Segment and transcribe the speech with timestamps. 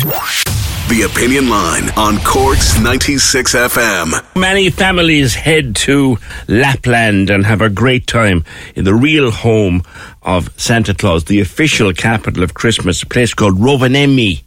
[0.00, 4.34] The Opinion Line on Cork's 96 FM.
[4.34, 6.16] Many families head to
[6.48, 9.82] Lapland and have a great time in the real home
[10.22, 14.42] of Santa Claus, the official capital of Christmas, a place called Rovaniemi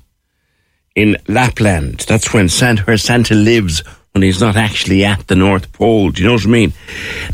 [0.96, 2.00] in Lapland.
[2.08, 6.10] That's when Santa, where Santa lives when he's not actually at the North Pole.
[6.10, 6.74] Do you know what I mean?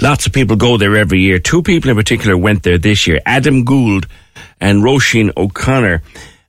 [0.01, 1.39] Lots of people go there every year.
[1.39, 4.07] Two people in particular went there this year Adam Gould
[4.59, 6.01] and Roisin O'Connor.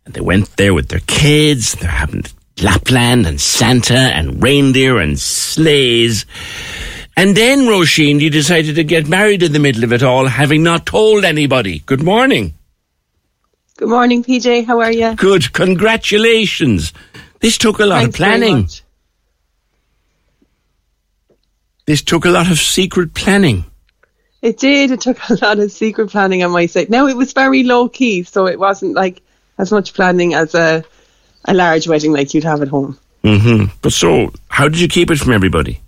[0.04, 1.74] And they went there with their kids.
[1.74, 2.24] They're having
[2.62, 6.26] Lapland and Santa and reindeer and sleighs.
[7.16, 10.62] And then, Roisin, you decided to get married in the middle of it all, having
[10.62, 11.80] not told anybody.
[11.80, 12.54] Good morning.
[13.76, 14.66] Good morning, PJ.
[14.66, 15.14] How are you?
[15.14, 15.52] Good.
[15.52, 16.92] Congratulations.
[17.40, 18.68] This took a lot Thanks of planning.
[21.86, 23.64] This took a lot of secret planning.
[24.42, 24.90] It did.
[24.90, 26.88] It took a lot of secret planning on my side.
[26.88, 29.22] Now it was very low key, so it wasn't like
[29.60, 30.84] as much planning as a
[31.44, 32.98] a large wedding like you'd have at home.
[33.22, 35.80] hmm But so, how did you keep it from everybody?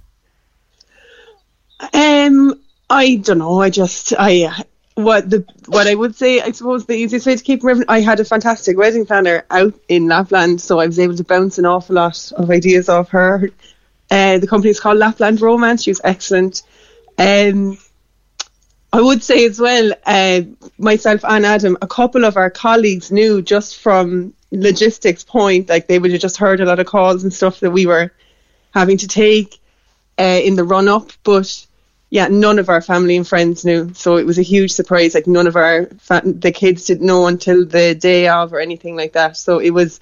[1.93, 3.61] Um, I don't know.
[3.61, 6.41] I just I what the what I would say.
[6.41, 7.85] I suppose the easiest way to keep them.
[7.89, 11.59] I had a fantastic wedding planner out in Lapland, so I was able to bounce
[11.59, 13.51] an awful lot of ideas off her.
[14.11, 15.83] Uh, the company is called Lapland Romance.
[15.83, 16.63] She was excellent.
[17.19, 17.79] Um,
[18.93, 20.43] I would say as well, uh,
[20.79, 25.99] myself and Adam, a couple of our colleagues knew just from logistics point, like they
[25.99, 28.13] would have just heard a lot of calls and stuff that we were
[28.75, 29.59] having to take
[30.19, 31.67] uh, in the run up, but
[32.11, 33.95] yeah, none of our family and friends knew.
[33.95, 35.15] So it was a huge surprise.
[35.15, 38.97] Like none of our fa- the kids didn't know until the day of or anything
[38.97, 39.39] like that.
[39.39, 39.99] So it was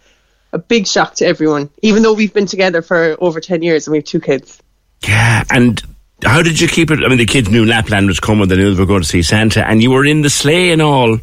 [0.52, 3.92] a big shock to everyone, even though we've been together for over ten years and
[3.92, 4.60] we have two kids.
[5.06, 5.80] Yeah, and
[6.25, 7.04] how did you keep it?
[7.04, 9.22] I mean, the kids knew Lapland was coming; they knew they were going to see
[9.22, 11.19] Santa, and you were in the sleigh and all.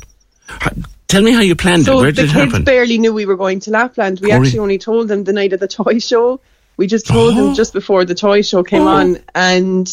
[0.48, 0.72] How-
[1.08, 1.86] Tell me how you planned it.
[1.86, 4.20] So Where the did it kids barely knew we were going to Lapland.
[4.20, 4.48] We Oh, really?
[4.48, 6.42] actually only told them the night of the toy show.
[6.76, 7.46] We just told Oh.
[7.46, 8.88] them just before the toy show came Oh.
[8.90, 9.88] on, and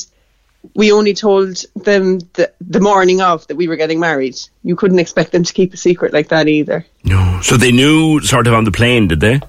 [0.74, 4.36] we only told them the, the morning of that we were getting married.
[4.64, 6.84] You couldn't expect them to keep a secret like that either.
[7.04, 9.40] no, so they knew sort of on the plane, did they?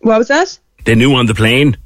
[0.00, 0.58] What was that?
[0.84, 1.76] They knew on the plane.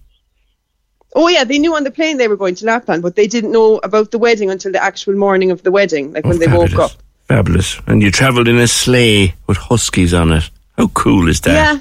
[1.14, 3.52] Oh yeah, they knew on the plane they were going to Lapland, but they didn't
[3.52, 6.46] know about the wedding until the actual morning of the wedding, like when oh, they
[6.46, 6.92] woke up.
[7.26, 7.80] Fabulous.
[7.86, 10.50] And you travelled in a sleigh with huskies on it.
[10.76, 11.52] How cool is that?
[11.52, 11.80] Yeah.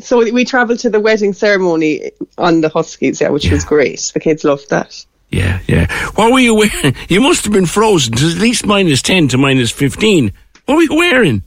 [0.00, 4.10] So we travelled to the wedding ceremony on the Huskies, yeah, which was great.
[4.12, 5.04] The kids loved that.
[5.30, 5.92] Yeah, yeah.
[6.14, 6.96] What were you wearing?
[7.08, 10.32] You must have been frozen to at least minus 10 to minus 15.
[10.64, 11.42] What were you wearing?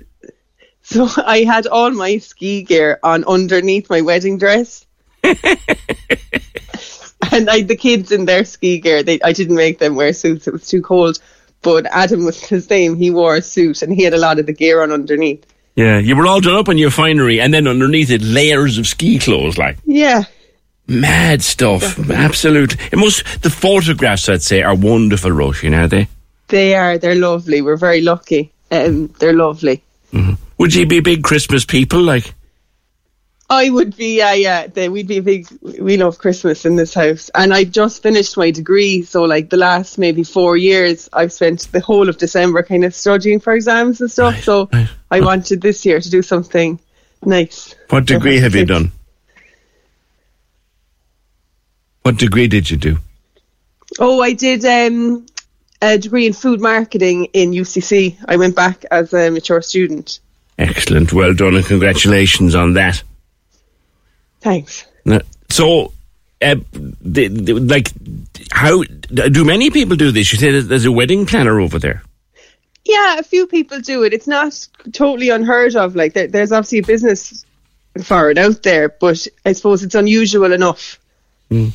[0.83, 4.85] So I had all my ski gear on underneath my wedding dress.
[7.31, 10.47] and I, the kids in their ski gear, they, I didn't make them wear suits.
[10.47, 11.19] It was too cold.
[11.61, 12.95] But Adam was the same.
[12.95, 15.45] He wore a suit and he had a lot of the gear on underneath.
[15.75, 18.87] Yeah, you were all done up in your finery and then underneath it, layers of
[18.87, 20.23] ski clothes, like Yeah.
[20.87, 21.99] mad stuff.
[22.09, 22.75] Absolute.
[22.91, 26.07] It must, the photographs, I'd say, are wonderful, Roisin, are they?
[26.47, 26.97] They are.
[26.97, 27.61] They're lovely.
[27.61, 28.51] We're very lucky.
[28.71, 29.83] Um, they're lovely.
[30.57, 32.01] Would you be big Christmas people?
[32.01, 32.33] Like,
[33.49, 34.67] I would be, yeah, yeah.
[34.67, 35.47] They, we'd be a big.
[35.61, 39.03] We love Christmas in this house, and I just finished my degree.
[39.03, 42.93] So, like the last maybe four years, I've spent the whole of December kind of
[42.93, 44.33] studying for exams and stuff.
[44.33, 44.89] Right, so, right.
[45.11, 46.77] I wanted this year to do something
[47.25, 47.73] nice.
[47.89, 48.91] what degree have you done?
[52.01, 52.97] What degree did you do?
[53.99, 55.25] Oh, I did um,
[55.81, 58.17] a degree in food marketing in UCC.
[58.27, 60.19] I went back as a mature student.
[60.57, 61.13] Excellent.
[61.13, 63.03] Well done and congratulations on that.
[64.41, 64.85] Thanks.
[65.49, 65.93] So,
[66.41, 67.91] uh, the, the, like,
[68.51, 70.31] how do many people do this?
[70.31, 72.03] You say that there's a wedding planner over there.
[72.85, 74.13] Yeah, a few people do it.
[74.13, 75.95] It's not totally unheard of.
[75.95, 77.45] Like there, there's obviously a business
[78.01, 80.99] for it out there, but I suppose it's unusual enough.
[81.49, 81.73] And,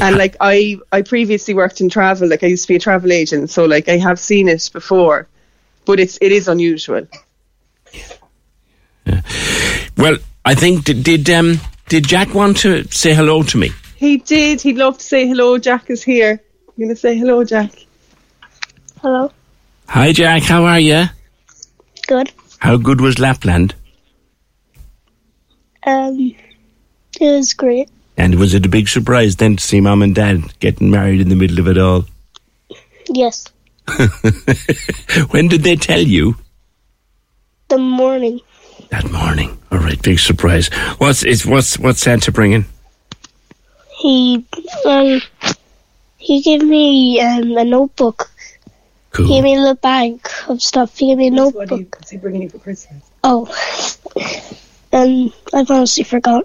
[0.00, 2.28] And like I, I previously worked in travel.
[2.28, 5.26] Like I used to be a travel agent, so like I have seen it before,
[5.84, 7.08] but it's it is unusual.
[9.96, 13.70] Well, I think did did, um, did Jack want to say hello to me?
[13.96, 14.60] He did.
[14.60, 15.58] He'd love to say hello.
[15.58, 16.40] Jack is here.
[16.68, 17.70] I'm gonna say hello, Jack?
[19.00, 19.30] Hello.
[19.88, 20.42] Hi, Jack.
[20.42, 21.04] How are you?
[22.06, 22.32] Good.
[22.58, 23.74] How good was Lapland?
[25.86, 26.34] Um,
[27.20, 27.90] it was great.
[28.16, 31.28] And was it a big surprise then to see Mum and Dad getting married in
[31.28, 32.04] the middle of it all?
[33.08, 33.44] Yes.
[35.30, 36.36] when did they tell you?
[37.68, 38.40] The morning.
[38.90, 39.58] That morning.
[39.70, 40.68] All right, big surprise.
[40.98, 42.64] What's is what's what's Santa bringing?
[43.98, 44.44] He
[44.86, 45.20] um
[46.18, 48.30] he gave me um a notebook.
[49.16, 50.96] He gave me a little bag of stuff.
[50.98, 51.70] He gave me a notebook.
[51.70, 53.02] What's he bringing you for Christmas?
[53.22, 53.46] Oh.
[54.92, 56.44] And I've honestly forgot.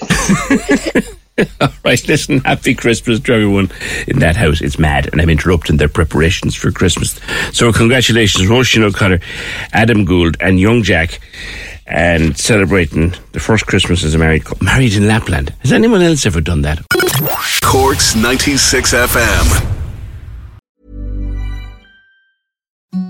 [1.60, 2.40] All right, listen.
[2.40, 3.70] Happy Christmas to everyone
[4.06, 4.60] in that house.
[4.60, 7.18] It's mad, and I'm interrupting their preparations for Christmas.
[7.52, 9.20] So, congratulations, Roisin O'Connor,
[9.72, 11.20] Adam Gould, and young Jack,
[11.90, 14.64] and celebrating the first Christmas as a married couple.
[14.64, 15.50] Married in Lapland.
[15.60, 16.80] Has anyone else ever done that?
[17.62, 19.76] Cork's 96 FM.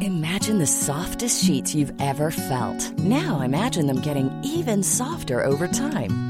[0.00, 2.98] Imagine the softest sheets you've ever felt.
[2.98, 6.29] Now imagine them getting even softer over time.